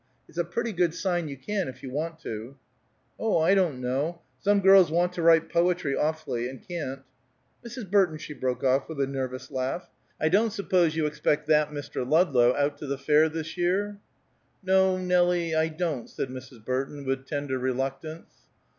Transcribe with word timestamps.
It's 0.27 0.39
a 0.39 0.43
pretty 0.43 0.71
good 0.73 0.95
sign 0.95 1.27
you 1.27 1.37
can, 1.37 1.67
if 1.67 1.83
you 1.83 1.91
want 1.91 2.17
to." 2.21 2.57
"Oh, 3.19 3.37
I 3.37 3.53
don't 3.53 3.79
know. 3.79 4.23
Some 4.39 4.59
girls 4.59 4.89
want 4.89 5.13
to 5.13 5.21
write 5.21 5.47
poetry 5.49 5.95
awfully, 5.95 6.49
and 6.49 6.59
can't. 6.67 7.03
Mrs. 7.63 7.87
Burton," 7.91 8.17
she 8.17 8.33
broke 8.33 8.63
off, 8.63 8.89
with 8.89 8.99
a 8.99 9.05
nervous 9.05 9.51
laugh, 9.51 9.91
"I 10.19 10.27
don't 10.27 10.49
suppose 10.51 10.95
you 10.95 11.05
expect 11.05 11.45
that 11.49 11.69
Mr. 11.69 12.03
Ludlow 12.03 12.55
out 12.55 12.79
to 12.79 12.87
the 12.87 12.97
fair 12.97 13.29
this 13.29 13.57
year?" 13.57 13.99
"No, 14.63 14.97
Nelie, 14.97 15.53
I 15.53 15.67
don't," 15.67 16.09
said 16.09 16.29
Mrs. 16.29 16.65
Burton, 16.65 17.05
with 17.05 17.27
tender 17.27 17.59
reluctance. 17.59 18.47